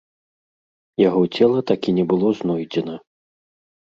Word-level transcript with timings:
Яго 1.01 1.19
цела 1.35 1.59
так 1.71 1.79
і 1.91 1.93
не 1.97 2.05
было 2.13 2.31
знойдзена. 2.39 2.95